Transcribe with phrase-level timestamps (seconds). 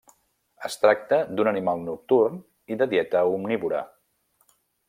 [0.69, 2.41] Es tracta d'un animal nocturn
[2.75, 3.87] i de dieta omnívora.